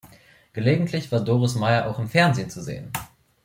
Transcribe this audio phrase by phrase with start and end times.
[0.53, 2.91] Gelegentlich war Doris Mayer auch im Fernsehen zu sehen.